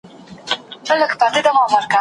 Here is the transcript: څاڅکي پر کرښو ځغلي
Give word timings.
څاڅکي 0.85 1.05
پر 1.19 1.29
کرښو 1.33 1.63
ځغلي 1.71 1.87